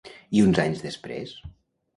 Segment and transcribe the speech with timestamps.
[0.37, 1.37] I uns anys després?